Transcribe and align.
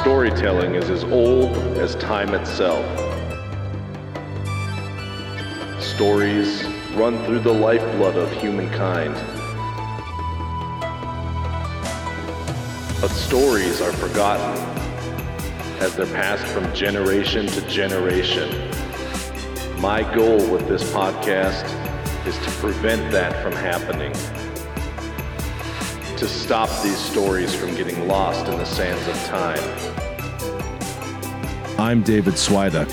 storytelling 0.00 0.76
is 0.76 0.90
as 0.90 1.02
old 1.04 1.56
as 1.76 1.96
time 1.96 2.32
itself. 2.32 2.84
Stories 5.82 6.64
run 6.94 7.22
through 7.24 7.40
the 7.40 7.52
lifeblood 7.52 8.16
of 8.16 8.30
humankind. 8.32 9.14
But 13.00 13.08
stories 13.08 13.80
are 13.80 13.92
forgotten 13.92 14.56
as 15.80 15.96
they're 15.96 16.06
passed 16.06 16.46
from 16.46 16.72
generation 16.74 17.46
to 17.48 17.60
generation. 17.68 18.70
My 19.80 20.02
goal 20.14 20.38
with 20.48 20.68
this 20.68 20.84
podcast 20.92 21.64
is 22.24 22.38
to 22.38 22.50
prevent 22.60 23.10
that 23.10 23.42
from 23.42 23.52
happening. 23.52 24.12
To 26.18 26.26
stop 26.26 26.68
these 26.82 26.98
stories 26.98 27.54
from 27.54 27.76
getting 27.76 28.08
lost 28.08 28.48
in 28.48 28.58
the 28.58 28.64
sands 28.64 29.06
of 29.06 29.14
time. 29.26 29.62
I'm 31.78 32.02
David 32.02 32.34
Swiduck, 32.34 32.90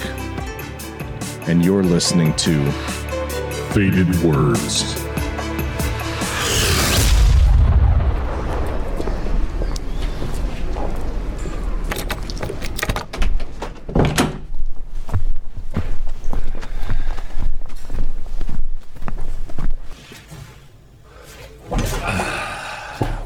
and 1.48 1.66
you're 1.66 1.84
listening 1.84 2.36
to 2.36 2.72
Faded 3.74 4.16
Words. 4.22 5.05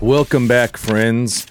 Welcome 0.02 0.47
back, 0.47 0.78
friends. 0.78 1.45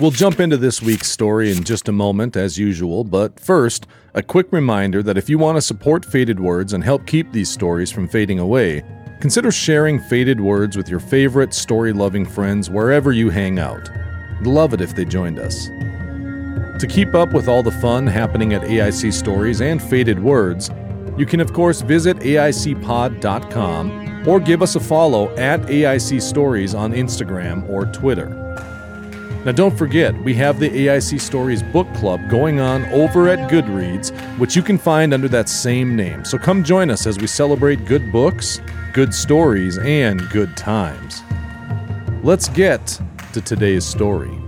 We'll 0.00 0.10
jump 0.10 0.40
into 0.40 0.56
this 0.56 0.82
week's 0.82 1.08
story 1.08 1.52
in 1.52 1.62
just 1.62 1.88
a 1.88 1.92
moment, 1.92 2.36
as 2.36 2.58
usual, 2.58 3.04
but 3.04 3.38
first, 3.38 3.86
a 4.14 4.24
quick 4.24 4.48
reminder 4.50 5.04
that 5.04 5.16
if 5.16 5.28
you 5.30 5.38
want 5.38 5.56
to 5.56 5.62
support 5.62 6.04
Faded 6.04 6.40
Words 6.40 6.72
and 6.72 6.82
help 6.82 7.06
keep 7.06 7.30
these 7.30 7.48
stories 7.48 7.92
from 7.92 8.08
fading 8.08 8.40
away, 8.40 8.82
consider 9.20 9.52
sharing 9.52 10.00
Faded 10.00 10.40
Words 10.40 10.76
with 10.76 10.88
your 10.88 10.98
favorite 10.98 11.54
story 11.54 11.92
loving 11.92 12.26
friends 12.26 12.68
wherever 12.68 13.12
you 13.12 13.30
hang 13.30 13.60
out. 13.60 13.88
Love 14.42 14.74
it 14.74 14.80
if 14.80 14.96
they 14.96 15.04
joined 15.04 15.38
us. 15.38 15.66
To 16.80 16.88
keep 16.90 17.14
up 17.14 17.32
with 17.32 17.46
all 17.46 17.62
the 17.62 17.70
fun 17.70 18.08
happening 18.08 18.52
at 18.52 18.62
AIC 18.62 19.12
Stories 19.12 19.60
and 19.60 19.80
Faded 19.80 20.20
Words, 20.20 20.70
you 21.16 21.24
can, 21.24 21.38
of 21.38 21.52
course, 21.52 21.82
visit 21.82 22.16
AICpod.com 22.16 24.01
or 24.26 24.40
give 24.40 24.62
us 24.62 24.76
a 24.76 24.80
follow 24.80 25.34
at 25.36 25.60
AIC 25.62 26.22
Stories 26.22 26.74
on 26.74 26.92
Instagram 26.92 27.68
or 27.68 27.86
Twitter. 27.86 28.38
Now, 29.44 29.50
don't 29.50 29.76
forget, 29.76 30.14
we 30.22 30.34
have 30.34 30.60
the 30.60 30.70
AIC 30.70 31.20
Stories 31.20 31.64
book 31.64 31.92
club 31.94 32.20
going 32.30 32.60
on 32.60 32.84
over 32.86 33.28
at 33.28 33.50
Goodreads, 33.50 34.12
which 34.38 34.54
you 34.54 34.62
can 34.62 34.78
find 34.78 35.12
under 35.12 35.26
that 35.28 35.48
same 35.48 35.96
name. 35.96 36.24
So 36.24 36.38
come 36.38 36.62
join 36.62 36.90
us 36.90 37.08
as 37.08 37.18
we 37.18 37.26
celebrate 37.26 37.84
good 37.84 38.12
books, 38.12 38.60
good 38.92 39.12
stories, 39.12 39.78
and 39.78 40.28
good 40.30 40.56
times. 40.56 41.22
Let's 42.22 42.48
get 42.48 43.00
to 43.32 43.40
today's 43.40 43.84
story. 43.84 44.41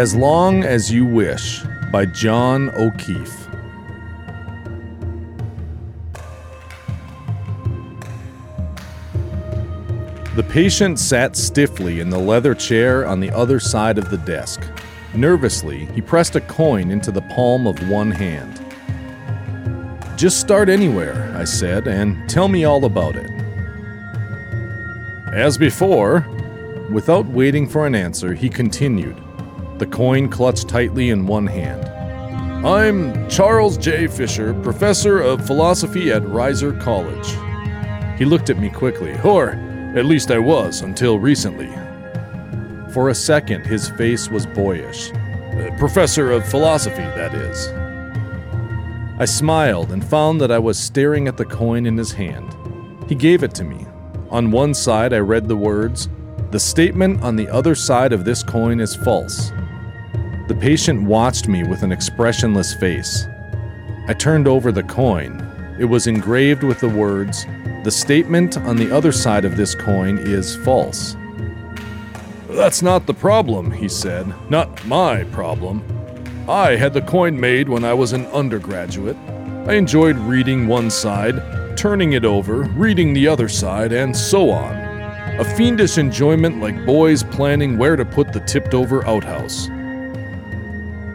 As 0.00 0.14
Long 0.14 0.64
as 0.64 0.90
You 0.90 1.04
Wish 1.04 1.60
by 1.92 2.06
John 2.06 2.70
O'Keefe. 2.70 3.48
The 10.36 10.42
patient 10.48 10.98
sat 10.98 11.36
stiffly 11.36 12.00
in 12.00 12.08
the 12.08 12.18
leather 12.18 12.54
chair 12.54 13.06
on 13.06 13.20
the 13.20 13.30
other 13.32 13.60
side 13.60 13.98
of 13.98 14.08
the 14.08 14.16
desk. 14.16 14.62
Nervously, 15.14 15.84
he 15.94 16.00
pressed 16.00 16.34
a 16.34 16.40
coin 16.40 16.90
into 16.90 17.12
the 17.12 17.20
palm 17.20 17.66
of 17.66 17.86
one 17.86 18.10
hand. 18.10 18.58
Just 20.16 20.40
start 20.40 20.70
anywhere, 20.70 21.30
I 21.36 21.44
said, 21.44 21.86
and 21.86 22.26
tell 22.26 22.48
me 22.48 22.64
all 22.64 22.86
about 22.86 23.16
it. 23.16 23.30
As 25.34 25.58
before, 25.58 26.26
without 26.90 27.26
waiting 27.26 27.68
for 27.68 27.86
an 27.86 27.94
answer, 27.94 28.32
he 28.32 28.48
continued 28.48 29.22
the 29.80 29.86
coin 29.86 30.28
clutched 30.28 30.68
tightly 30.68 31.08
in 31.08 31.26
one 31.26 31.46
hand. 31.46 31.86
I'm 32.66 33.28
Charles 33.30 33.78
J. 33.78 34.08
Fisher, 34.08 34.52
professor 34.62 35.18
of 35.18 35.46
philosophy 35.46 36.12
at 36.12 36.22
Reiser 36.22 36.78
College. 36.78 37.26
He 38.18 38.26
looked 38.26 38.50
at 38.50 38.58
me 38.58 38.68
quickly, 38.68 39.18
or 39.24 39.52
at 39.96 40.04
least 40.04 40.30
I 40.30 40.38
was 40.38 40.82
until 40.82 41.18
recently. 41.18 41.70
For 42.92 43.08
a 43.08 43.14
second, 43.14 43.64
his 43.64 43.88
face 43.88 44.28
was 44.28 44.44
boyish. 44.44 45.12
Professor 45.78 46.30
of 46.30 46.46
philosophy, 46.46 46.96
that 46.96 47.34
is. 47.34 47.68
I 49.18 49.24
smiled 49.24 49.92
and 49.92 50.04
found 50.04 50.42
that 50.42 50.52
I 50.52 50.58
was 50.58 50.78
staring 50.78 51.26
at 51.26 51.38
the 51.38 51.46
coin 51.46 51.86
in 51.86 51.96
his 51.96 52.12
hand. 52.12 52.54
He 53.08 53.14
gave 53.14 53.42
it 53.42 53.54
to 53.54 53.64
me. 53.64 53.86
On 54.28 54.50
one 54.50 54.74
side, 54.74 55.14
I 55.14 55.20
read 55.20 55.48
the 55.48 55.56
words, 55.56 56.10
The 56.50 56.60
statement 56.60 57.22
on 57.22 57.36
the 57.36 57.48
other 57.48 57.74
side 57.74 58.12
of 58.12 58.26
this 58.26 58.42
coin 58.42 58.78
is 58.78 58.94
false. 58.94 59.50
The 60.50 60.56
patient 60.56 61.04
watched 61.04 61.46
me 61.46 61.62
with 61.62 61.84
an 61.84 61.92
expressionless 61.92 62.74
face. 62.74 63.28
I 64.08 64.14
turned 64.14 64.48
over 64.48 64.72
the 64.72 64.82
coin. 64.82 65.46
It 65.78 65.84
was 65.84 66.08
engraved 66.08 66.64
with 66.64 66.80
the 66.80 66.88
words, 66.88 67.46
The 67.84 67.90
statement 67.92 68.56
on 68.56 68.74
the 68.74 68.90
other 68.90 69.12
side 69.12 69.44
of 69.44 69.56
this 69.56 69.76
coin 69.76 70.18
is 70.18 70.56
false. 70.64 71.16
That's 72.48 72.82
not 72.82 73.06
the 73.06 73.14
problem, 73.14 73.70
he 73.70 73.88
said. 73.88 74.26
Not 74.50 74.84
my 74.86 75.22
problem. 75.22 75.84
I 76.48 76.74
had 76.74 76.94
the 76.94 77.02
coin 77.02 77.38
made 77.38 77.68
when 77.68 77.84
I 77.84 77.94
was 77.94 78.12
an 78.12 78.26
undergraduate. 78.26 79.16
I 79.68 79.74
enjoyed 79.74 80.16
reading 80.18 80.66
one 80.66 80.90
side, 80.90 81.76
turning 81.76 82.14
it 82.14 82.24
over, 82.24 82.62
reading 82.74 83.12
the 83.12 83.28
other 83.28 83.48
side, 83.48 83.92
and 83.92 84.16
so 84.16 84.50
on. 84.50 84.74
A 85.38 85.44
fiendish 85.56 85.96
enjoyment 85.96 86.58
like 86.58 86.84
boys 86.84 87.22
planning 87.22 87.78
where 87.78 87.94
to 87.94 88.04
put 88.04 88.32
the 88.32 88.40
tipped 88.40 88.74
over 88.74 89.06
outhouse. 89.06 89.68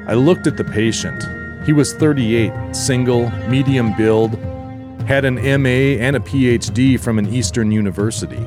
I 0.07 0.13
looked 0.13 0.45
at 0.45 0.57
the 0.57 0.63
patient. 0.63 1.23
He 1.65 1.73
was 1.73 1.93
38, 1.93 2.75
single, 2.75 3.31
medium 3.47 3.95
build, 3.97 4.35
had 5.07 5.25
an 5.25 5.35
MA 5.35 5.99
and 6.03 6.15
a 6.15 6.19
PhD 6.19 6.99
from 6.99 7.17
an 7.17 7.27
Eastern 7.33 7.71
university. 7.71 8.45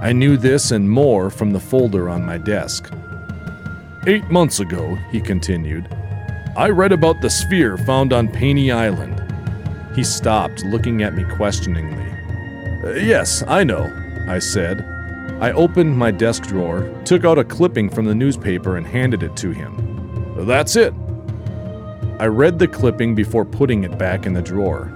I 0.00 0.12
knew 0.12 0.36
this 0.36 0.70
and 0.70 0.90
more 0.90 1.30
from 1.30 1.52
the 1.52 1.60
folder 1.60 2.10
on 2.10 2.26
my 2.26 2.36
desk. 2.36 2.92
Eight 4.06 4.24
months 4.30 4.60
ago, 4.60 4.96
he 5.10 5.20
continued, 5.20 5.88
I 6.56 6.68
read 6.68 6.92
about 6.92 7.22
the 7.22 7.30
sphere 7.30 7.78
found 7.78 8.12
on 8.12 8.28
Panay 8.28 8.70
Island. 8.70 9.22
He 9.96 10.04
stopped, 10.04 10.62
looking 10.64 11.02
at 11.02 11.14
me 11.14 11.24
questioningly. 11.36 12.04
Uh, 12.84 12.90
yes, 12.96 13.42
I 13.46 13.64
know, 13.64 13.90
I 14.28 14.38
said. 14.38 14.84
I 15.40 15.52
opened 15.52 15.96
my 15.96 16.10
desk 16.10 16.42
drawer, 16.44 16.82
took 17.04 17.24
out 17.24 17.38
a 17.38 17.44
clipping 17.44 17.88
from 17.88 18.04
the 18.04 18.14
newspaper, 18.14 18.76
and 18.76 18.86
handed 18.86 19.22
it 19.22 19.34
to 19.36 19.50
him. 19.50 19.93
That's 20.36 20.76
it. 20.76 20.92
I 22.18 22.26
read 22.26 22.58
the 22.58 22.68
clipping 22.68 23.14
before 23.14 23.44
putting 23.44 23.84
it 23.84 23.98
back 23.98 24.26
in 24.26 24.32
the 24.32 24.42
drawer. 24.42 24.90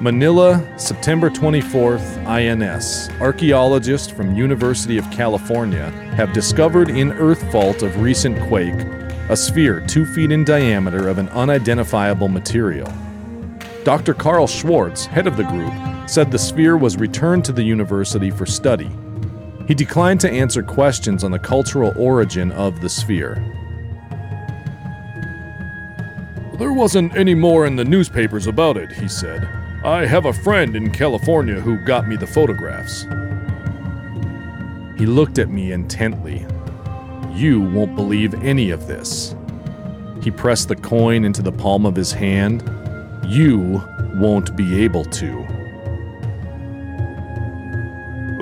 Manila, 0.00 0.62
September 0.78 1.30
24th, 1.30 2.26
INS. 2.26 3.08
Archaeologists 3.20 4.10
from 4.10 4.34
University 4.34 4.98
of 4.98 5.10
California 5.10 5.90
have 6.16 6.32
discovered 6.32 6.90
in 6.90 7.12
earth 7.12 7.50
fault 7.50 7.82
of 7.82 8.00
recent 8.00 8.38
quake 8.48 8.74
a 9.30 9.36
sphere 9.36 9.80
2 9.80 10.04
feet 10.04 10.30
in 10.30 10.44
diameter 10.44 11.08
of 11.08 11.16
an 11.16 11.28
unidentifiable 11.30 12.28
material. 12.28 12.92
Dr. 13.84 14.12
Carl 14.12 14.46
Schwartz, 14.46 15.06
head 15.06 15.26
of 15.26 15.36
the 15.36 15.44
group, 15.44 15.72
said 16.08 16.30
the 16.30 16.38
sphere 16.38 16.76
was 16.76 16.98
returned 16.98 17.44
to 17.46 17.52
the 17.52 17.62
university 17.62 18.30
for 18.30 18.44
study. 18.44 18.90
He 19.66 19.74
declined 19.74 20.20
to 20.20 20.30
answer 20.30 20.62
questions 20.62 21.24
on 21.24 21.30
the 21.30 21.38
cultural 21.38 21.92
origin 21.96 22.52
of 22.52 22.80
the 22.80 22.88
sphere. 22.88 23.42
There 26.58 26.72
wasn't 26.72 27.16
any 27.16 27.34
more 27.34 27.66
in 27.66 27.76
the 27.76 27.84
newspapers 27.84 28.46
about 28.46 28.76
it, 28.76 28.92
he 28.92 29.08
said. 29.08 29.48
I 29.84 30.06
have 30.06 30.26
a 30.26 30.32
friend 30.32 30.76
in 30.76 30.90
California 30.90 31.60
who 31.60 31.78
got 31.78 32.06
me 32.06 32.16
the 32.16 32.26
photographs. 32.26 33.06
He 34.98 35.06
looked 35.06 35.38
at 35.38 35.50
me 35.50 35.72
intently. 35.72 36.46
You 37.32 37.60
won't 37.60 37.96
believe 37.96 38.34
any 38.34 38.70
of 38.70 38.86
this. 38.86 39.34
He 40.22 40.30
pressed 40.30 40.68
the 40.68 40.76
coin 40.76 41.24
into 41.24 41.42
the 41.42 41.52
palm 41.52 41.84
of 41.84 41.96
his 41.96 42.12
hand. 42.12 42.62
You 43.26 43.82
won't 44.14 44.54
be 44.56 44.82
able 44.84 45.04
to. 45.06 45.63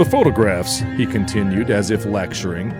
The 0.02 0.10
photographs, 0.10 0.80
he 0.96 1.06
continued 1.06 1.70
as 1.70 1.92
if 1.92 2.04
lecturing, 2.06 2.70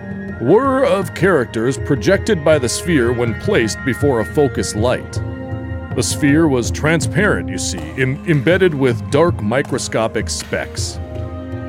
were 0.41 0.83
of 0.83 1.15
characters 1.15 1.77
projected 1.77 2.43
by 2.43 2.59
the 2.59 2.67
sphere 2.67 3.13
when 3.13 3.39
placed 3.39 3.77
before 3.85 4.19
a 4.19 4.25
focus 4.25 4.75
light. 4.75 5.13
The 5.95 6.03
sphere 6.03 6.49
was 6.49 6.69
transparent, 6.69 7.47
you 7.47 7.57
see, 7.57 7.79
Im- 7.91 8.21
embedded 8.29 8.73
with 8.73 9.09
dark 9.09 9.41
microscopic 9.41 10.29
specks. 10.29 10.99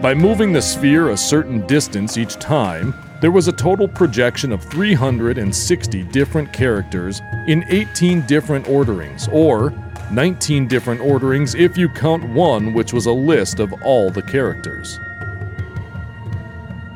By 0.02 0.12
moving 0.12 0.52
the 0.52 0.60
sphere 0.60 1.10
a 1.10 1.16
certain 1.16 1.64
distance 1.68 2.18
each 2.18 2.34
time, 2.34 2.92
there 3.20 3.30
was 3.30 3.46
a 3.46 3.52
total 3.52 3.86
projection 3.86 4.50
of 4.50 4.64
360 4.64 6.02
different 6.02 6.52
characters 6.52 7.20
in 7.46 7.64
18 7.68 8.22
different 8.22 8.68
orderings, 8.68 9.28
or 9.30 9.72
19 10.10 10.66
different 10.66 11.00
orderings 11.00 11.54
if 11.54 11.78
you 11.78 11.88
count 11.88 12.28
one, 12.30 12.74
which 12.74 12.92
was 12.92 13.06
a 13.06 13.12
list 13.12 13.60
of 13.60 13.72
all 13.84 14.10
the 14.10 14.22
characters. 14.22 14.98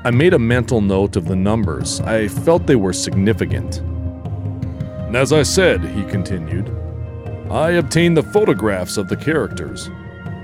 I 0.09 0.11
made 0.11 0.33
a 0.33 0.39
mental 0.39 0.81
note 0.81 1.17
of 1.17 1.27
the 1.27 1.37
numbers. 1.37 2.01
I 2.01 2.29
felt 2.29 2.67
they 2.67 2.77
were 2.77 2.95
significant. 2.95 3.81
And 3.81 5.15
As 5.15 5.35
I 5.35 5.43
said, 5.43 5.85
he 5.85 6.03
continued, 6.05 6.75
I 7.51 7.73
obtained 7.73 8.17
the 8.17 8.23
photographs 8.23 8.97
of 8.97 9.09
the 9.11 9.19
characters. 9.19 9.91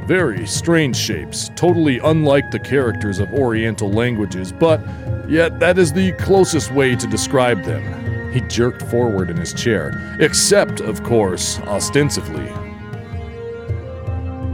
Very 0.07 0.47
strange 0.47 0.97
shapes, 0.97 1.49
totally 1.57 1.99
unlike 2.01 2.51
the 2.51 2.59
characters 2.59 3.19
of 3.21 3.33
Oriental 3.33 3.91
languages, 3.91 4.53
but 4.53 4.83
yet 5.31 5.59
that 5.61 5.79
is 5.79 5.95
the 5.95 6.13
closest 6.19 6.71
way 6.73 6.95
to 6.95 7.07
describe 7.07 7.65
them. 7.65 8.33
He 8.35 8.43
jerked 8.43 8.83
forward 8.83 9.31
in 9.31 9.39
his 9.39 9.55
chair, 9.55 10.15
except, 10.21 10.83
of 10.83 11.03
course, 11.05 11.59
ostensively. 11.61 12.53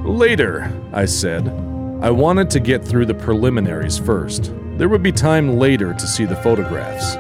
Later, 0.05 0.73
I 0.93 1.07
said. 1.07 1.70
I 2.03 2.11
wanted 2.11 2.49
to 2.53 2.61
get 2.61 2.83
through 2.83 3.05
the 3.05 3.15
preliminaries 3.15 3.99
first. 3.99 4.55
There 4.79 4.89
would 4.89 5.03
be 5.03 5.13
time 5.13 5.59
later 5.59 5.93
to 5.93 6.07
see 6.07 6.25
the 6.25 6.37
photographs. 6.37 7.13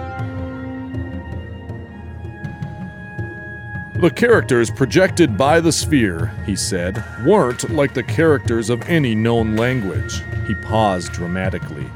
The 4.01 4.11
characters 4.11 4.71
projected 4.71 5.37
by 5.37 5.61
the 5.61 5.71
sphere, 5.71 6.33
he 6.47 6.57
said, 6.57 7.05
weren't 7.27 7.69
like 7.69 7.93
the 7.93 8.03
characters 8.03 8.71
of 8.71 8.81
any 8.89 9.15
known 9.15 9.55
language. 9.57 10.23
He 10.47 10.55
paused 10.55 11.13
dramatically. 11.13 11.87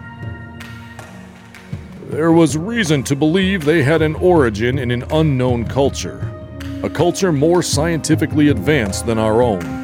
There 2.10 2.32
was 2.32 2.58
reason 2.58 3.02
to 3.04 3.16
believe 3.16 3.64
they 3.64 3.82
had 3.82 4.02
an 4.02 4.14
origin 4.16 4.78
in 4.78 4.90
an 4.90 5.04
unknown 5.10 5.64
culture, 5.64 6.30
a 6.82 6.90
culture 6.90 7.32
more 7.32 7.62
scientifically 7.62 8.48
advanced 8.48 9.06
than 9.06 9.18
our 9.18 9.40
own. 9.40 9.83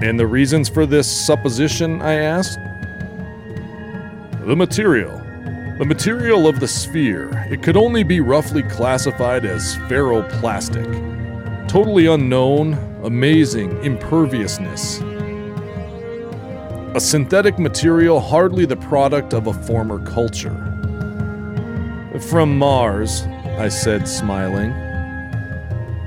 And 0.00 0.18
the 0.18 0.26
reasons 0.26 0.68
for 0.68 0.86
this 0.86 1.10
supposition, 1.10 2.00
I 2.02 2.14
asked? 2.14 2.58
The 4.46 4.54
material. 4.54 5.16
The 5.78 5.84
material 5.84 6.46
of 6.46 6.60
the 6.60 6.68
sphere, 6.68 7.46
it 7.50 7.62
could 7.62 7.76
only 7.76 8.02
be 8.02 8.20
roughly 8.20 8.62
classified 8.62 9.44
as 9.44 9.76
ferroplastic. 9.88 10.86
Totally 11.68 12.06
unknown, 12.06 12.74
amazing 13.02 13.84
imperviousness. 13.84 15.00
A 16.94 17.00
synthetic 17.00 17.58
material 17.58 18.20
hardly 18.20 18.66
the 18.66 18.76
product 18.76 19.34
of 19.34 19.48
a 19.48 19.52
former 19.52 20.04
culture. 20.04 20.64
From 22.30 22.56
Mars, 22.56 23.22
I 23.58 23.68
said, 23.68 24.08
smiling. 24.08 24.70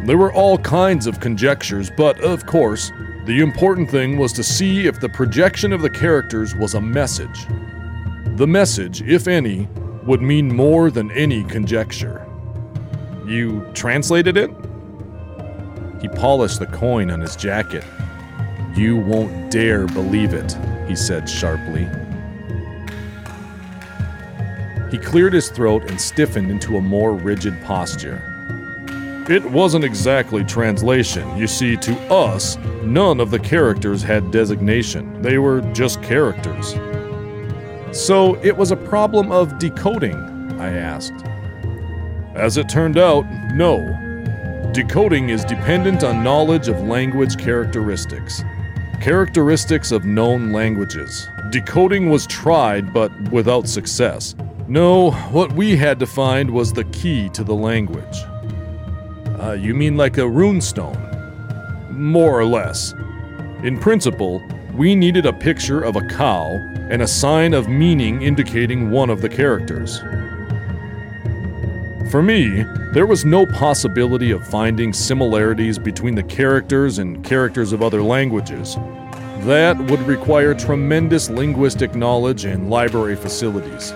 There 0.05 0.17
were 0.17 0.33
all 0.33 0.57
kinds 0.57 1.07
of 1.07 1.19
conjectures, 1.19 1.91
but 1.95 2.19
of 2.21 2.45
course, 2.45 2.91
the 3.25 3.39
important 3.39 3.89
thing 3.89 4.17
was 4.17 4.33
to 4.33 4.43
see 4.43 4.87
if 4.87 4.99
the 4.99 5.09
projection 5.09 5.71
of 5.71 5.83
the 5.83 5.89
characters 5.89 6.55
was 6.55 6.73
a 6.73 6.81
message. 6.81 7.45
The 8.35 8.47
message, 8.47 9.03
if 9.03 9.27
any, 9.27 9.67
would 10.05 10.23
mean 10.23 10.55
more 10.55 10.89
than 10.89 11.11
any 11.11 11.43
conjecture. 11.43 12.25
You 13.27 13.69
translated 13.75 14.37
it? 14.37 14.49
He 16.01 16.07
polished 16.07 16.59
the 16.59 16.65
coin 16.65 17.11
on 17.11 17.21
his 17.21 17.35
jacket. 17.35 17.83
You 18.75 18.97
won't 18.97 19.51
dare 19.51 19.85
believe 19.85 20.33
it, 20.33 20.57
he 20.87 20.95
said 20.95 21.29
sharply. 21.29 21.87
He 24.89 24.97
cleared 24.97 25.33
his 25.33 25.49
throat 25.49 25.89
and 25.89 26.01
stiffened 26.01 26.49
into 26.49 26.77
a 26.77 26.81
more 26.81 27.13
rigid 27.13 27.61
posture. 27.61 28.30
It 29.31 29.49
wasn't 29.49 29.85
exactly 29.85 30.43
translation. 30.43 31.37
You 31.37 31.47
see, 31.47 31.77
to 31.77 31.93
us, 32.11 32.57
none 32.83 33.21
of 33.21 33.31
the 33.31 33.39
characters 33.39 34.03
had 34.03 34.29
designation. 34.29 35.21
They 35.21 35.37
were 35.37 35.61
just 35.71 36.03
characters. 36.03 36.73
So 37.97 38.35
it 38.43 38.57
was 38.57 38.71
a 38.71 38.75
problem 38.75 39.31
of 39.31 39.57
decoding, 39.57 40.17
I 40.59 40.73
asked. 40.73 41.13
As 42.35 42.57
it 42.57 42.67
turned 42.67 42.97
out, 42.97 43.23
no. 43.55 43.77
Decoding 44.73 45.29
is 45.29 45.45
dependent 45.45 46.03
on 46.03 46.25
knowledge 46.25 46.67
of 46.67 46.81
language 46.81 47.37
characteristics. 47.37 48.43
Characteristics 48.99 49.93
of 49.93 50.03
known 50.03 50.51
languages. 50.51 51.29
Decoding 51.51 52.09
was 52.09 52.27
tried, 52.27 52.93
but 52.93 53.13
without 53.31 53.69
success. 53.69 54.35
No, 54.67 55.11
what 55.31 55.53
we 55.53 55.77
had 55.77 55.99
to 55.99 56.05
find 56.05 56.51
was 56.51 56.73
the 56.73 56.83
key 56.83 57.29
to 57.29 57.45
the 57.45 57.55
language. 57.55 58.25
Uh, 59.41 59.53
you 59.53 59.73
mean 59.73 59.97
like 59.97 60.19
a 60.19 60.21
runestone? 60.21 60.99
More 61.89 62.39
or 62.39 62.45
less. 62.45 62.93
In 63.63 63.79
principle, 63.79 64.43
we 64.75 64.93
needed 64.93 65.25
a 65.25 65.33
picture 65.33 65.81
of 65.81 65.95
a 65.95 66.01
cow 66.01 66.57
and 66.91 67.01
a 67.01 67.07
sign 67.07 67.55
of 67.55 67.67
meaning 67.67 68.21
indicating 68.21 68.91
one 68.91 69.09
of 69.09 69.21
the 69.21 69.29
characters. 69.29 69.99
For 72.11 72.21
me, 72.21 72.63
there 72.93 73.07
was 73.07 73.25
no 73.25 73.47
possibility 73.47 74.29
of 74.29 74.45
finding 74.45 74.93
similarities 74.93 75.79
between 75.79 76.13
the 76.13 76.23
characters 76.23 76.99
and 76.99 77.23
characters 77.23 77.73
of 77.73 77.81
other 77.81 78.03
languages. 78.03 78.75
That 79.45 79.75
would 79.89 80.01
require 80.01 80.53
tremendous 80.53 81.31
linguistic 81.31 81.95
knowledge 81.95 82.45
and 82.45 82.69
library 82.69 83.15
facilities. 83.15 83.91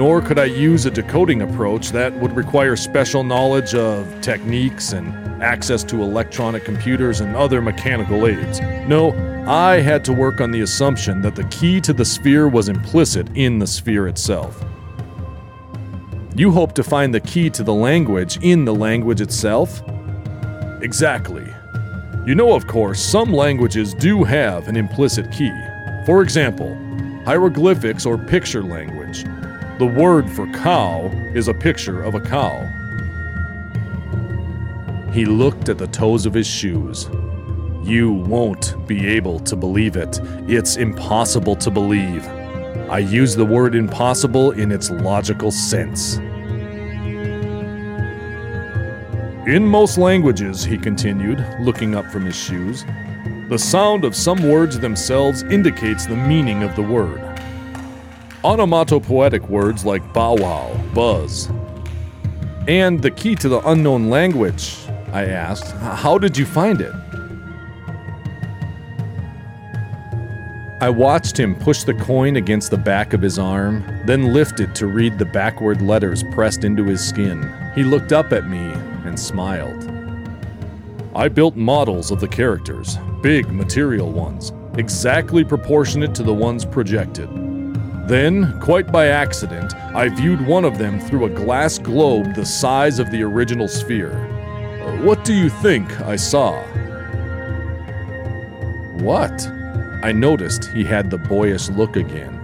Nor 0.00 0.22
could 0.22 0.38
I 0.38 0.46
use 0.46 0.86
a 0.86 0.90
decoding 0.90 1.42
approach 1.42 1.90
that 1.90 2.10
would 2.20 2.34
require 2.34 2.74
special 2.74 3.22
knowledge 3.22 3.74
of 3.74 4.08
techniques 4.22 4.94
and 4.94 5.12
access 5.42 5.84
to 5.84 6.02
electronic 6.02 6.64
computers 6.64 7.20
and 7.20 7.36
other 7.36 7.60
mechanical 7.60 8.26
aids. 8.26 8.62
No, 8.88 9.12
I 9.46 9.80
had 9.80 10.02
to 10.06 10.14
work 10.14 10.40
on 10.40 10.52
the 10.52 10.62
assumption 10.62 11.20
that 11.20 11.36
the 11.36 11.44
key 11.48 11.82
to 11.82 11.92
the 11.92 12.06
sphere 12.06 12.48
was 12.48 12.70
implicit 12.70 13.28
in 13.36 13.58
the 13.58 13.66
sphere 13.66 14.08
itself. 14.08 14.64
You 16.34 16.50
hope 16.50 16.72
to 16.76 16.82
find 16.82 17.14
the 17.14 17.20
key 17.20 17.50
to 17.50 17.62
the 17.62 17.74
language 17.74 18.38
in 18.40 18.64
the 18.64 18.74
language 18.74 19.20
itself? 19.20 19.82
Exactly. 20.80 21.46
You 22.24 22.34
know, 22.34 22.54
of 22.54 22.66
course, 22.66 23.02
some 23.02 23.34
languages 23.34 23.92
do 23.92 24.24
have 24.24 24.66
an 24.66 24.78
implicit 24.78 25.30
key. 25.30 25.52
For 26.06 26.22
example, 26.22 26.74
hieroglyphics 27.26 28.06
or 28.06 28.16
picture 28.16 28.62
language. 28.62 29.26
The 29.80 29.86
word 29.86 30.30
for 30.30 30.46
cow 30.48 31.06
is 31.34 31.48
a 31.48 31.54
picture 31.54 32.02
of 32.02 32.14
a 32.14 32.20
cow. 32.20 32.68
He 35.10 35.24
looked 35.24 35.70
at 35.70 35.78
the 35.78 35.86
toes 35.86 36.26
of 36.26 36.34
his 36.34 36.46
shoes. 36.46 37.08
You 37.82 38.12
won't 38.12 38.86
be 38.86 39.06
able 39.06 39.40
to 39.40 39.56
believe 39.56 39.96
it. 39.96 40.20
It's 40.46 40.76
impossible 40.76 41.56
to 41.56 41.70
believe. 41.70 42.26
I 42.90 42.98
use 42.98 43.34
the 43.34 43.46
word 43.46 43.74
impossible 43.74 44.50
in 44.50 44.70
its 44.70 44.90
logical 44.90 45.50
sense. 45.50 46.18
In 49.48 49.64
most 49.64 49.96
languages, 49.96 50.62
he 50.62 50.76
continued, 50.76 51.42
looking 51.58 51.94
up 51.94 52.04
from 52.12 52.26
his 52.26 52.36
shoes, 52.36 52.84
the 53.48 53.56
sound 53.56 54.04
of 54.04 54.14
some 54.14 54.46
words 54.46 54.78
themselves 54.78 55.42
indicates 55.44 56.04
the 56.04 56.16
meaning 56.16 56.64
of 56.64 56.76
the 56.76 56.82
word. 56.82 57.29
Onomatopoetic 58.42 59.46
words 59.50 59.84
like 59.84 60.14
bow 60.14 60.34
wow, 60.34 60.74
buzz. 60.94 61.50
And 62.66 63.02
the 63.02 63.10
key 63.10 63.34
to 63.34 63.50
the 63.50 63.60
unknown 63.68 64.08
language, 64.08 64.78
I 65.12 65.26
asked, 65.26 65.72
how 65.76 66.16
did 66.16 66.38
you 66.38 66.46
find 66.46 66.80
it? 66.80 66.92
I 70.80 70.88
watched 70.88 71.38
him 71.38 71.54
push 71.54 71.84
the 71.84 71.92
coin 71.92 72.36
against 72.36 72.70
the 72.70 72.78
back 72.78 73.12
of 73.12 73.20
his 73.20 73.38
arm, 73.38 73.84
then 74.06 74.32
lift 74.32 74.60
it 74.60 74.74
to 74.76 74.86
read 74.86 75.18
the 75.18 75.26
backward 75.26 75.82
letters 75.82 76.24
pressed 76.32 76.64
into 76.64 76.84
his 76.84 77.06
skin. 77.06 77.52
He 77.74 77.82
looked 77.82 78.12
up 78.12 78.32
at 78.32 78.48
me 78.48 78.72
and 79.04 79.20
smiled. 79.20 79.90
I 81.14 81.28
built 81.28 81.56
models 81.56 82.10
of 82.10 82.20
the 82.20 82.28
characters, 82.28 82.96
big 83.20 83.52
material 83.52 84.10
ones, 84.10 84.54
exactly 84.78 85.44
proportionate 85.44 86.14
to 86.14 86.22
the 86.22 86.32
ones 86.32 86.64
projected. 86.64 87.28
Then, 88.10 88.58
quite 88.58 88.90
by 88.90 89.06
accident, 89.06 89.72
I 89.94 90.08
viewed 90.08 90.44
one 90.44 90.64
of 90.64 90.78
them 90.78 90.98
through 90.98 91.26
a 91.26 91.30
glass 91.30 91.78
globe 91.78 92.34
the 92.34 92.44
size 92.44 92.98
of 92.98 93.08
the 93.12 93.22
original 93.22 93.68
sphere. 93.68 94.10
What 95.04 95.22
do 95.24 95.32
you 95.32 95.48
think 95.48 96.00
I 96.00 96.16
saw? 96.16 96.60
What? 98.96 99.46
I 100.02 100.10
noticed 100.10 100.72
he 100.72 100.82
had 100.82 101.08
the 101.08 101.18
boyish 101.18 101.68
look 101.68 101.94
again. 101.94 102.34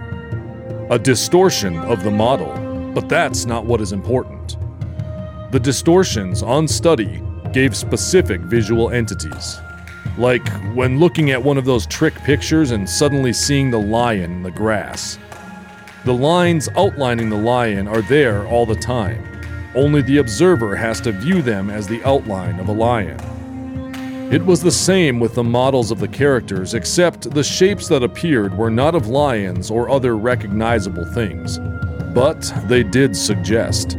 A 0.89 0.97
distortion 0.97 1.77
of 1.79 2.01
the 2.05 2.11
model, 2.11 2.93
but 2.93 3.09
that's 3.09 3.45
not 3.45 3.65
what 3.65 3.81
is 3.81 3.91
important. 3.91 4.55
The 5.51 5.59
distortions 5.59 6.41
on 6.43 6.69
study 6.69 7.21
gave 7.51 7.75
specific 7.75 8.39
visual 8.39 8.91
entities. 8.91 9.59
Like 10.17 10.47
when 10.75 10.97
looking 10.97 11.31
at 11.31 11.43
one 11.43 11.57
of 11.57 11.65
those 11.65 11.85
trick 11.87 12.15
pictures 12.23 12.71
and 12.71 12.89
suddenly 12.89 13.33
seeing 13.33 13.69
the 13.69 13.81
lion 13.81 14.31
in 14.31 14.43
the 14.43 14.51
grass. 14.51 15.19
The 16.07 16.13
lines 16.13 16.69
outlining 16.77 17.29
the 17.29 17.35
lion 17.35 17.85
are 17.85 18.01
there 18.01 18.47
all 18.47 18.65
the 18.65 18.77
time, 18.77 19.21
only 19.75 20.01
the 20.01 20.19
observer 20.19 20.73
has 20.73 21.01
to 21.01 21.11
view 21.11 21.41
them 21.41 21.69
as 21.69 21.85
the 21.85 22.01
outline 22.05 22.61
of 22.61 22.69
a 22.69 22.71
lion. 22.71 23.19
It 24.31 24.45
was 24.45 24.63
the 24.63 24.71
same 24.71 25.19
with 25.19 25.35
the 25.35 25.43
models 25.43 25.91
of 25.91 25.99
the 25.99 26.07
characters, 26.07 26.75
except 26.75 27.29
the 27.31 27.43
shapes 27.43 27.89
that 27.89 28.03
appeared 28.03 28.57
were 28.57 28.69
not 28.69 28.95
of 28.95 29.09
lions 29.09 29.69
or 29.69 29.89
other 29.89 30.15
recognizable 30.15 31.03
things, 31.13 31.59
but 32.15 32.53
they 32.69 32.83
did 32.83 33.13
suggest. 33.13 33.97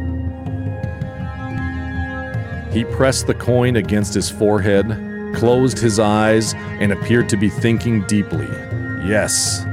He 2.73 2.85
pressed 2.85 3.27
the 3.27 3.37
coin 3.37 3.75
against 3.75 4.15
his 4.15 4.31
forehead, 4.31 4.87
closed 5.35 5.77
his 5.77 5.99
eyes, 5.99 6.55
and 6.79 6.91
appeared 6.91 7.29
to 7.29 7.37
be 7.37 7.49
thinking 7.49 8.01
deeply. 8.07 8.47
Yes. 9.05 9.63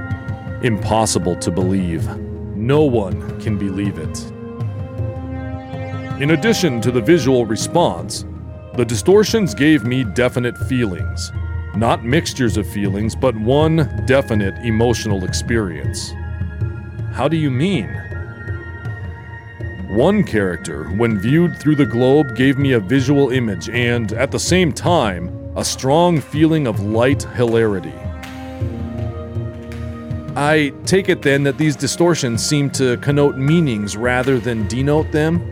Impossible 0.63 1.37
to 1.37 1.51
believe. 1.51 2.07
No 2.67 2.83
one 2.83 3.41
can 3.41 3.57
believe 3.57 3.97
it. 3.97 4.25
In 6.21 6.33
addition 6.33 6.81
to 6.81 6.91
the 6.91 7.01
visual 7.01 7.47
response, 7.47 8.25
the 8.75 8.85
distortions 8.85 9.55
gave 9.55 9.85
me 9.85 10.03
definite 10.03 10.59
feelings. 10.67 11.31
Not 11.77 12.05
mixtures 12.05 12.57
of 12.57 12.69
feelings, 12.69 13.15
but 13.15 13.37
one 13.37 14.05
definite 14.05 14.57
emotional 14.65 15.23
experience. 15.23 16.11
How 17.13 17.29
do 17.29 17.37
you 17.37 17.53
mean? 17.53 17.87
One 19.89 20.25
character, 20.25 20.89
when 20.89 21.21
viewed 21.21 21.57
through 21.61 21.77
the 21.77 21.87
globe, 21.87 22.35
gave 22.35 22.59
me 22.59 22.73
a 22.73 22.81
visual 22.81 23.31
image 23.31 23.69
and, 23.69 24.13
at 24.15 24.33
the 24.33 24.41
same 24.41 24.73
time, 24.73 25.31
a 25.55 25.65
strong 25.65 26.21
feeling 26.21 26.67
of 26.67 26.81
light 26.81 27.23
hilarity. 27.37 27.95
I 30.37 30.75
take 30.85 31.09
it 31.09 31.23
then 31.23 31.45
that 31.45 31.57
these 31.57 31.75
distortions 31.75 32.45
seem 32.45 32.69
to 32.73 32.99
connote 32.99 33.39
meanings 33.39 33.97
rather 33.97 34.39
than 34.39 34.69
denote 34.69 35.11
them? 35.11 35.51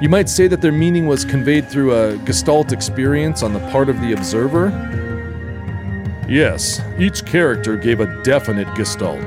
You 0.00 0.08
might 0.08 0.28
say 0.28 0.46
that 0.46 0.62
their 0.62 0.70
meaning 0.70 1.08
was 1.08 1.24
conveyed 1.24 1.68
through 1.68 1.94
a 1.94 2.16
gestalt 2.18 2.70
experience 2.70 3.42
on 3.42 3.52
the 3.52 3.58
part 3.70 3.88
of 3.88 4.00
the 4.00 4.12
observer? 4.12 4.68
Yes, 6.28 6.80
each 6.96 7.26
character 7.26 7.76
gave 7.76 7.98
a 7.98 8.22
definite 8.22 8.72
gestalt, 8.76 9.18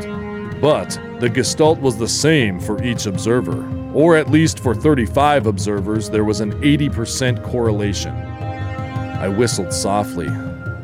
but 0.61 0.97
the 1.19 1.29
gestalt 1.29 1.81
was 1.81 1.97
the 1.97 2.07
same 2.07 2.57
for 2.57 2.81
each 2.81 3.05
observer, 3.05 3.61
or 3.93 4.15
at 4.15 4.31
least 4.31 4.61
for 4.61 4.73
35 4.73 5.47
observers, 5.47 6.09
there 6.09 6.23
was 6.23 6.39
an 6.39 6.53
80% 6.61 7.43
correlation. 7.43 8.15
I 8.15 9.27
whistled 9.27 9.73
softly. 9.73 10.27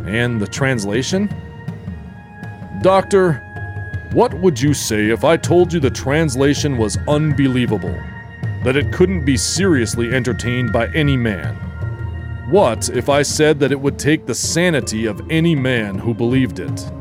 And 0.05 0.41
the 0.41 0.47
translation? 0.47 1.33
Doctor, 2.81 3.48
what 4.11 4.33
would 4.33 4.59
you 4.59 4.73
say 4.73 5.09
if 5.09 5.23
I 5.23 5.37
told 5.37 5.71
you 5.71 5.79
the 5.79 5.91
translation 5.91 6.77
was 6.77 6.97
unbelievable? 7.07 7.95
That 8.63 8.75
it 8.75 8.91
couldn't 8.91 9.23
be 9.23 9.37
seriously 9.37 10.13
entertained 10.13 10.73
by 10.73 10.87
any 10.95 11.15
man? 11.15 11.55
What 12.49 12.89
if 12.89 13.07
I 13.07 13.21
said 13.21 13.59
that 13.59 13.71
it 13.71 13.79
would 13.79 13.99
take 13.99 14.25
the 14.25 14.33
sanity 14.33 15.05
of 15.05 15.21
any 15.29 15.53
man 15.53 15.99
who 15.99 16.15
believed 16.15 16.59
it? 16.59 16.91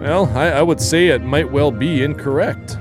Well, 0.00 0.26
I, 0.34 0.48
I 0.48 0.62
would 0.62 0.80
say 0.80 1.08
it 1.08 1.22
might 1.22 1.52
well 1.52 1.70
be 1.70 2.02
incorrect. 2.02 2.76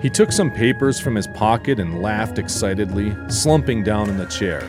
He 0.00 0.08
took 0.08 0.30
some 0.30 0.52
papers 0.52 1.00
from 1.00 1.16
his 1.16 1.26
pocket 1.26 1.80
and 1.80 2.00
laughed 2.00 2.38
excitedly, 2.38 3.16
slumping 3.28 3.82
down 3.82 4.08
in 4.08 4.16
the 4.16 4.26
chair. 4.26 4.60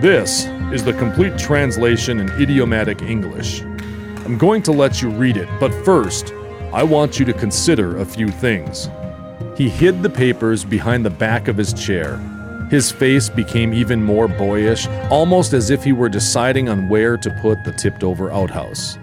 This 0.00 0.46
is 0.72 0.82
the 0.82 0.92
complete 0.94 1.36
translation 1.36 2.18
in 2.18 2.30
idiomatic 2.40 3.02
English. 3.02 3.60
I'm 4.24 4.38
going 4.38 4.62
to 4.62 4.72
let 4.72 5.02
you 5.02 5.10
read 5.10 5.36
it, 5.36 5.48
but 5.60 5.72
first, 5.84 6.32
I 6.72 6.82
want 6.82 7.18
you 7.18 7.26
to 7.26 7.32
consider 7.34 7.98
a 7.98 8.06
few 8.06 8.28
things. 8.28 8.88
He 9.56 9.68
hid 9.68 10.02
the 10.02 10.08
papers 10.08 10.64
behind 10.64 11.04
the 11.04 11.10
back 11.10 11.48
of 11.48 11.58
his 11.58 11.74
chair. 11.74 12.16
His 12.70 12.90
face 12.90 13.28
became 13.28 13.74
even 13.74 14.02
more 14.02 14.26
boyish, 14.28 14.86
almost 15.10 15.52
as 15.52 15.68
if 15.68 15.84
he 15.84 15.92
were 15.92 16.08
deciding 16.08 16.70
on 16.70 16.88
where 16.88 17.18
to 17.18 17.38
put 17.42 17.62
the 17.64 17.72
tipped 17.72 18.02
over 18.02 18.32
outhouse. 18.32 18.96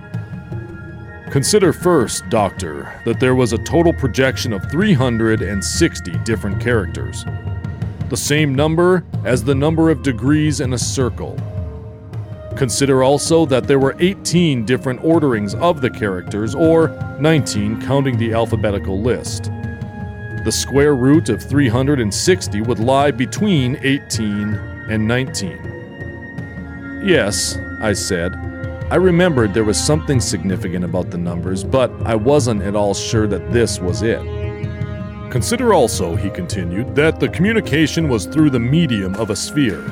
Consider 1.29 1.71
first, 1.71 2.27
Doctor, 2.29 2.99
that 3.05 3.19
there 3.19 3.35
was 3.35 3.53
a 3.53 3.59
total 3.59 3.93
projection 3.93 4.51
of 4.53 4.71
360 4.71 6.11
different 6.23 6.59
characters. 6.59 7.23
The 8.09 8.17
same 8.17 8.55
number 8.55 9.03
as 9.23 9.43
the 9.43 9.53
number 9.53 9.91
of 9.91 10.01
degrees 10.01 10.61
in 10.61 10.73
a 10.73 10.79
circle. 10.79 11.37
Consider 12.55 13.03
also 13.03 13.45
that 13.45 13.67
there 13.67 13.79
were 13.79 13.95
18 13.99 14.65
different 14.65 15.03
orderings 15.03 15.55
of 15.55 15.81
the 15.81 15.89
characters, 15.89 16.55
or 16.55 16.89
19 17.19 17.81
counting 17.81 18.17
the 18.17 18.33
alphabetical 18.33 19.01
list. 19.01 19.51
The 20.43 20.51
square 20.51 20.95
root 20.95 21.29
of 21.29 21.43
360 21.43 22.61
would 22.61 22.79
lie 22.79 23.11
between 23.11 23.77
18 23.81 24.53
and 24.89 25.07
19. 25.07 27.01
Yes, 27.05 27.57
I 27.81 27.93
said. 27.93 28.33
I 28.91 28.95
remembered 28.95 29.53
there 29.53 29.63
was 29.63 29.79
something 29.79 30.19
significant 30.19 30.83
about 30.83 31.11
the 31.11 31.17
numbers, 31.17 31.63
but 31.63 31.91
I 32.05 32.15
wasn't 32.15 32.63
at 32.63 32.75
all 32.75 32.93
sure 32.93 33.27
that 33.27 33.51
this 33.51 33.79
was 33.79 34.01
it. 34.01 34.19
Consider 35.29 35.73
also, 35.73 36.15
he 36.15 36.31
continued, 36.31 36.95
that 36.95 37.19
the 37.19 37.29
communication 37.29 38.09
was 38.09 38.25
through 38.25 38.49
the 38.49 38.59
medium 38.59 39.13
of 39.15 39.29
a 39.29 39.35
sphere. 39.35 39.85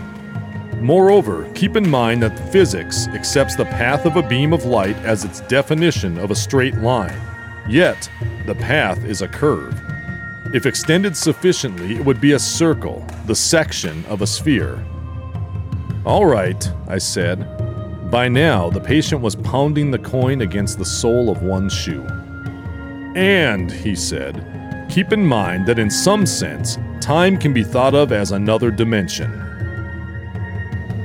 Moreover, 0.81 1.51
keep 1.55 1.75
in 1.75 1.89
mind 1.89 2.21
that 2.23 2.51
physics 2.51 3.07
accepts 3.07 3.55
the 3.55 3.65
path 3.65 4.05
of 4.05 4.15
a 4.15 4.27
beam 4.27 4.53
of 4.53 4.65
light 4.65 4.95
as 4.97 5.25
its 5.25 5.41
definition 5.41 6.17
of 6.19 6.29
a 6.29 6.35
straight 6.35 6.75
line. 6.75 7.19
Yet, 7.67 8.09
the 8.45 8.55
path 8.55 9.03
is 9.03 9.21
a 9.21 9.27
curve. 9.27 9.79
If 10.53 10.65
extended 10.65 11.17
sufficiently, 11.17 11.95
it 11.95 12.05
would 12.05 12.21
be 12.21 12.33
a 12.33 12.39
circle, 12.39 13.05
the 13.25 13.35
section 13.35 14.05
of 14.05 14.21
a 14.21 14.27
sphere. 14.27 14.85
All 16.05 16.25
right, 16.25 16.71
I 16.87 16.99
said. 16.99 18.09
By 18.09 18.29
now, 18.29 18.69
the 18.69 18.79
patient 18.79 19.21
was 19.21 19.35
pounding 19.35 19.91
the 19.91 19.99
coin 19.99 20.41
against 20.41 20.77
the 20.77 20.85
sole 20.85 21.29
of 21.29 21.41
one 21.41 21.69
shoe. 21.69 22.05
And, 23.15 23.69
he 23.69 23.95
said, 23.95 24.87
keep 24.89 25.11
in 25.11 25.25
mind 25.25 25.65
that 25.65 25.79
in 25.79 25.89
some 25.89 26.25
sense, 26.25 26.77
time 27.01 27.37
can 27.37 27.51
be 27.51 27.63
thought 27.63 27.95
of 27.95 28.11
as 28.11 28.31
another 28.31 28.71
dimension. 28.71 29.46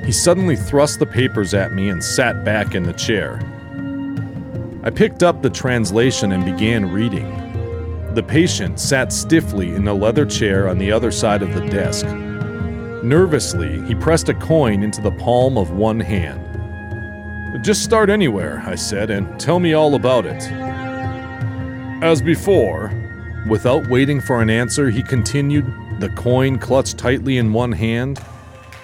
He 0.04 0.12
suddenly 0.12 0.56
thrust 0.56 0.98
the 0.98 1.06
papers 1.06 1.54
at 1.54 1.72
me 1.72 1.88
and 1.88 2.02
sat 2.02 2.44
back 2.44 2.74
in 2.74 2.82
the 2.82 2.92
chair. 2.92 3.40
I 4.82 4.90
picked 4.90 5.22
up 5.22 5.42
the 5.42 5.50
translation 5.50 6.32
and 6.32 6.44
began 6.44 6.90
reading. 6.90 7.30
The 8.14 8.22
patient 8.22 8.80
sat 8.80 9.12
stiffly 9.12 9.74
in 9.74 9.86
a 9.86 9.94
leather 9.94 10.26
chair 10.26 10.68
on 10.68 10.78
the 10.78 10.90
other 10.90 11.10
side 11.10 11.40
of 11.40 11.54
the 11.54 11.66
desk. 11.68 12.04
Nervously, 13.04 13.80
he 13.86 13.94
pressed 13.94 14.28
a 14.28 14.34
coin 14.34 14.82
into 14.82 15.00
the 15.00 15.12
palm 15.12 15.56
of 15.56 15.70
one 15.70 16.00
hand. 16.00 16.40
Just 17.64 17.84
start 17.84 18.10
anywhere, 18.10 18.62
I 18.66 18.74
said, 18.74 19.10
and 19.10 19.38
tell 19.38 19.60
me 19.60 19.72
all 19.72 19.94
about 19.94 20.26
it. 20.26 20.42
As 22.02 22.20
before, 22.20 22.92
without 23.48 23.86
waiting 23.86 24.20
for 24.20 24.42
an 24.42 24.50
answer, 24.50 24.90
he 24.90 25.02
continued, 25.02 25.64
the 26.00 26.08
coin 26.10 26.58
clutched 26.58 26.98
tightly 26.98 27.38
in 27.38 27.52
one 27.52 27.70
hand. 27.70 28.20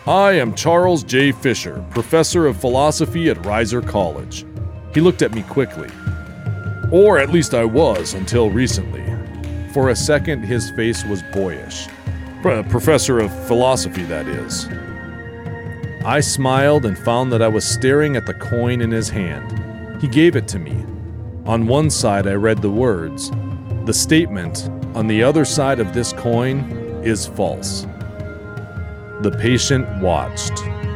I 0.08 0.32
am 0.32 0.54
Charles 0.54 1.04
J. 1.04 1.32
Fisher, 1.32 1.84
professor 1.90 2.46
of 2.46 2.58
philosophy 2.58 3.28
at 3.28 3.36
Reiser 3.42 3.86
College. 3.86 4.46
He 4.94 5.02
looked 5.02 5.20
at 5.20 5.34
me 5.34 5.42
quickly. 5.42 5.90
Or 6.90 7.18
at 7.18 7.28
least 7.28 7.52
I 7.52 7.66
was 7.66 8.14
until 8.14 8.48
recently. 8.48 9.04
For 9.74 9.90
a 9.90 9.94
second, 9.94 10.44
his 10.44 10.70
face 10.70 11.04
was 11.04 11.22
boyish. 11.34 11.88
Pro- 12.40 12.62
professor 12.62 13.18
of 13.18 13.30
philosophy, 13.46 14.02
that 14.04 14.26
is. 14.26 14.66
I 16.06 16.20
smiled 16.20 16.86
and 16.86 16.96
found 16.96 17.30
that 17.30 17.42
I 17.42 17.48
was 17.48 17.66
staring 17.66 18.16
at 18.16 18.24
the 18.24 18.32
coin 18.32 18.80
in 18.80 18.90
his 18.90 19.10
hand. 19.10 20.00
He 20.00 20.08
gave 20.08 20.36
it 20.36 20.48
to 20.48 20.58
me. 20.58 20.86
On 21.44 21.66
one 21.66 21.90
side, 21.90 22.26
I 22.26 22.32
read 22.32 22.62
the 22.62 22.70
words 22.70 23.30
The 23.84 23.92
statement 23.92 24.70
on 24.94 25.06
the 25.06 25.22
other 25.22 25.44
side 25.44 25.80
of 25.80 25.92
this 25.92 26.14
coin 26.14 26.60
is 27.04 27.26
false. 27.26 27.86
The 29.20 29.32
Patient 29.32 30.00
Watched. 30.00 30.88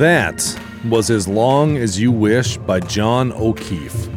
That 0.00 0.58
was 0.88 1.10
As 1.10 1.28
Long 1.28 1.76
as 1.76 2.00
You 2.00 2.10
Wish 2.10 2.56
by 2.56 2.80
John 2.80 3.32
O'Keefe. 3.32 4.08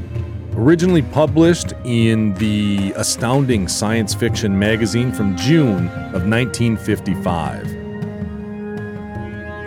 Originally 0.53 1.01
published 1.01 1.73
in 1.83 2.33
the 2.35 2.93
Astounding 2.95 3.67
Science 3.67 4.13
Fiction 4.13 4.57
magazine 4.57 5.11
from 5.11 5.35
June 5.35 5.89
of 6.13 6.25
1955. 6.25 7.67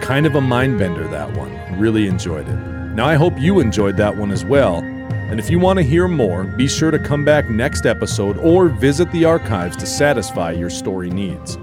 Kind 0.01 0.25
of 0.25 0.37
a 0.37 0.41
mind 0.41 0.79
bender, 0.79 1.07
that 1.09 1.37
one. 1.37 1.53
Really 1.79 2.07
enjoyed 2.07 2.49
it. 2.49 2.57
Now, 2.95 3.05
I 3.05 3.17
hope 3.17 3.39
you 3.39 3.61
enjoyed 3.61 3.99
that 3.99 4.17
one 4.17 4.31
as 4.31 4.43
well. 4.43 4.77
And 4.77 5.39
if 5.39 5.51
you 5.51 5.59
want 5.59 5.79
to 5.81 5.83
hear 5.83 6.09
more, 6.09 6.45
be 6.45 6.67
sure 6.67 6.91
to 6.91 6.99
come 6.99 7.27
back 7.27 7.51
next 7.51 7.85
episode 7.85 8.39
or 8.39 8.71
visit 8.71 9.13
the 9.13 9.27
archives 9.27 9.77
to 9.77 9.85
satisfy 9.85 10.53
your 10.53 10.71
story 10.71 11.11
needs. 11.11 11.59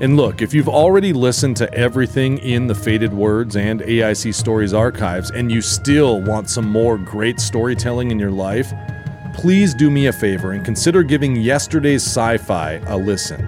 And 0.00 0.16
look, 0.16 0.42
if 0.42 0.52
you've 0.52 0.68
already 0.68 1.12
listened 1.12 1.56
to 1.58 1.72
everything 1.72 2.38
in 2.38 2.66
the 2.66 2.74
Faded 2.74 3.14
Words 3.14 3.56
and 3.56 3.80
AIC 3.80 4.34
Stories 4.34 4.74
archives 4.74 5.30
and 5.30 5.52
you 5.52 5.60
still 5.60 6.20
want 6.20 6.50
some 6.50 6.68
more 6.68 6.98
great 6.98 7.38
storytelling 7.38 8.10
in 8.10 8.18
your 8.18 8.32
life, 8.32 8.72
please 9.34 9.72
do 9.72 9.90
me 9.90 10.08
a 10.08 10.12
favor 10.12 10.52
and 10.52 10.64
consider 10.64 11.04
giving 11.04 11.36
yesterday's 11.36 12.02
sci 12.02 12.38
fi 12.38 12.74
a 12.86 12.96
listen. 12.96 13.40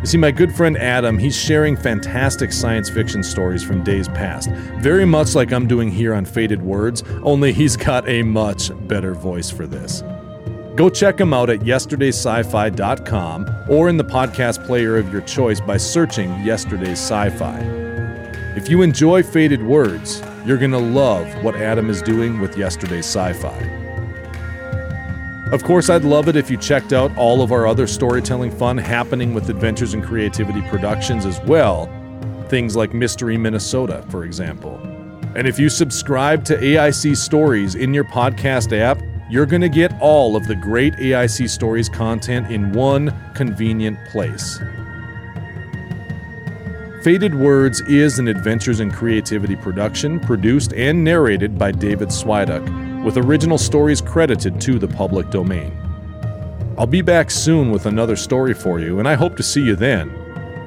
You 0.00 0.06
see, 0.06 0.18
my 0.18 0.32
good 0.32 0.54
friend 0.54 0.76
Adam, 0.78 1.16
he's 1.16 1.36
sharing 1.36 1.76
fantastic 1.76 2.52
science 2.52 2.90
fiction 2.90 3.22
stories 3.22 3.62
from 3.62 3.84
days 3.84 4.08
past, 4.08 4.50
very 4.78 5.04
much 5.04 5.34
like 5.34 5.52
I'm 5.52 5.66
doing 5.66 5.90
here 5.90 6.14
on 6.14 6.24
Faded 6.24 6.62
Words, 6.62 7.02
only 7.22 7.52
he's 7.52 7.76
got 7.76 8.08
a 8.08 8.22
much 8.22 8.70
better 8.88 9.14
voice 9.14 9.50
for 9.50 9.66
this. 9.66 10.02
Go 10.78 10.88
check 10.88 11.20
him 11.20 11.34
out 11.34 11.50
at 11.50 11.58
yesterdaysci-fi.com 11.62 13.64
or 13.68 13.88
in 13.88 13.96
the 13.96 14.04
podcast 14.04 14.64
player 14.64 14.96
of 14.96 15.12
your 15.12 15.22
choice 15.22 15.60
by 15.60 15.76
searching 15.76 16.30
Yesterday's 16.44 17.00
Sci-Fi. 17.00 17.58
If 18.56 18.70
you 18.70 18.82
enjoy 18.82 19.24
Faded 19.24 19.60
Words, 19.60 20.22
you're 20.46 20.56
going 20.56 20.70
to 20.70 20.78
love 20.78 21.26
what 21.42 21.56
Adam 21.56 21.90
is 21.90 22.00
doing 22.00 22.38
with 22.38 22.56
Yesterday's 22.56 23.06
Sci-Fi. 23.06 23.58
Of 25.50 25.64
course, 25.64 25.90
I'd 25.90 26.04
love 26.04 26.28
it 26.28 26.36
if 26.36 26.48
you 26.48 26.56
checked 26.56 26.92
out 26.92 27.10
all 27.16 27.42
of 27.42 27.50
our 27.50 27.66
other 27.66 27.88
storytelling 27.88 28.52
fun 28.52 28.78
happening 28.78 29.34
with 29.34 29.50
Adventures 29.50 29.94
in 29.94 30.02
Creativity 30.02 30.62
Productions 30.68 31.26
as 31.26 31.40
well. 31.40 31.90
Things 32.48 32.76
like 32.76 32.94
Mystery 32.94 33.36
Minnesota, 33.36 34.04
for 34.10 34.22
example. 34.22 34.76
And 35.34 35.48
if 35.48 35.58
you 35.58 35.70
subscribe 35.70 36.44
to 36.44 36.56
AIC 36.56 37.16
Stories 37.16 37.74
in 37.74 37.92
your 37.92 38.04
podcast 38.04 38.72
app, 38.78 39.02
you're 39.28 39.46
going 39.46 39.62
to 39.62 39.68
get 39.68 39.92
all 40.00 40.36
of 40.36 40.46
the 40.46 40.54
great 40.54 40.94
AIC 40.94 41.50
Stories 41.50 41.88
content 41.88 42.50
in 42.50 42.72
one 42.72 43.14
convenient 43.34 43.98
place. 44.06 44.58
Faded 47.02 47.34
Words 47.34 47.80
is 47.82 48.18
an 48.18 48.26
Adventures 48.26 48.80
in 48.80 48.90
Creativity 48.90 49.54
production 49.54 50.18
produced 50.18 50.72
and 50.72 51.04
narrated 51.04 51.58
by 51.58 51.70
David 51.70 52.08
Swiduck, 52.08 53.04
with 53.04 53.16
original 53.16 53.58
stories 53.58 54.00
credited 54.00 54.60
to 54.62 54.78
the 54.78 54.88
public 54.88 55.30
domain. 55.30 55.76
I'll 56.76 56.86
be 56.86 57.02
back 57.02 57.30
soon 57.30 57.70
with 57.70 57.86
another 57.86 58.16
story 58.16 58.54
for 58.54 58.80
you, 58.80 58.98
and 58.98 59.06
I 59.06 59.14
hope 59.14 59.36
to 59.36 59.42
see 59.42 59.62
you 59.62 59.76
then. 59.76 60.10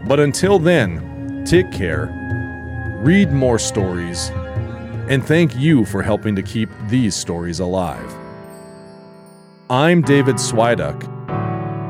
But 0.08 0.20
until 0.20 0.60
then, 0.60 1.44
take 1.46 1.72
care, 1.72 2.10
read 3.04 3.32
more 3.32 3.60
stories, 3.60 4.30
and 5.10 5.26
thank 5.26 5.56
you 5.56 5.84
for 5.86 6.02
helping 6.02 6.36
to 6.36 6.44
keep 6.44 6.70
these 6.88 7.16
stories 7.16 7.60
alive. 7.60 8.21
I'm 9.72 10.02
David 10.02 10.36
Swiduck, 10.36 11.08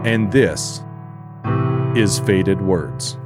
and 0.06 0.32
this 0.32 0.84
is 1.98 2.20
Faded 2.20 2.62
Words. 2.62 3.18